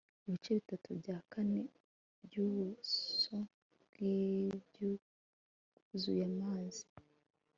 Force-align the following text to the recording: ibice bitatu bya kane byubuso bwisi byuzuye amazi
ibice 0.27 0.51
bitatu 0.57 0.89
bya 0.99 1.17
kane 1.31 1.61
byubuso 2.25 3.37
bwisi 3.87 4.57
byuzuye 5.81 6.23
amazi 6.31 6.83